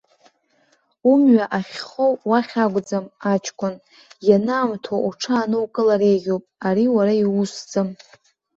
Умҩа 1.11 1.45
ахьхоу 1.57 2.13
уахь 2.29 2.55
акәӡам, 2.63 3.05
аҷкәын, 3.31 3.75
ианаамҭоу 4.27 5.01
уҽаанукылар 5.07 6.01
еиӷьуп, 6.09 6.43
ари 6.67 6.85
уара 6.95 7.13
иуусӡам. 7.23 7.89